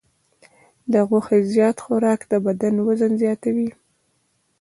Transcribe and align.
د 0.91 0.93
غوښې 1.07 1.39
زیات 1.53 1.77
خوراک 1.85 2.21
د 2.31 2.33
بدن 2.45 2.75
وزن 2.87 3.11
زیاتوي. 3.23 3.69